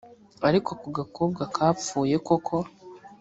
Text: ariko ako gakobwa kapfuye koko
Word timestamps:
ariko 0.47 0.69
ako 0.75 0.87
gakobwa 0.97 1.41
kapfuye 1.55 2.15
koko 2.27 2.55